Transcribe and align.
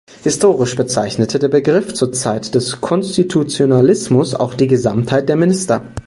Historisch 0.23 0.75
bezeichnete 0.75 1.37
der 1.37 1.49
Begriff 1.49 1.93
zur 1.93 2.11
Zeit 2.11 2.55
des 2.55 2.81
Konstitutionalismus 2.81 4.33
auch 4.33 4.55
die 4.55 4.65
Gesamtheit 4.65 5.29
der 5.29 5.35
Minister. 5.35 5.93